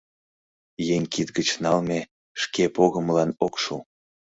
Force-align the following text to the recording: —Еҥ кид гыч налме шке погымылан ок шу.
—Еҥ 0.95 1.03
кид 1.13 1.27
гыч 1.37 1.49
налме 1.63 1.99
шке 2.41 2.63
погымылан 2.75 3.29
ок 3.45 3.53
шу. 3.63 3.75